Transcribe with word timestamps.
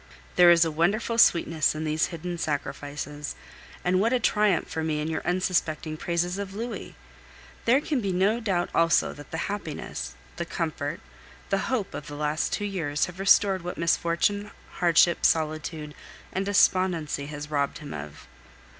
There 0.35 0.49
is 0.49 0.65
a 0.65 0.71
wonderful 0.71 1.19
sweetness 1.19 1.75
in 1.75 1.83
these 1.83 2.07
hidden 2.07 2.39
sacrifices, 2.39 3.35
and 3.83 3.99
what 4.01 4.11
a 4.13 4.19
triumph 4.19 4.67
for 4.67 4.83
me 4.83 4.99
in 4.99 5.07
your 5.07 5.21
unsuspecting 5.27 5.95
praises 5.95 6.39
of 6.39 6.55
Louis! 6.55 6.95
There 7.65 7.79
can 7.81 8.01
be 8.01 8.11
no 8.11 8.39
doubt 8.39 8.71
also 8.73 9.13
that 9.13 9.29
the 9.29 9.37
happiness, 9.45 10.15
the 10.37 10.45
comfort, 10.47 11.01
the 11.51 11.59
hope 11.69 11.93
of 11.93 12.07
the 12.07 12.15
last 12.15 12.51
two 12.51 12.65
years 12.65 13.05
have 13.05 13.19
restored 13.19 13.61
what 13.61 13.77
misfortune, 13.77 14.49
hardship, 14.71 15.23
solitude, 15.23 15.93
and 16.33 16.47
despondency 16.47 17.27
has 17.27 17.51
robbed 17.51 17.77
him 17.77 17.93
of. 17.93 18.25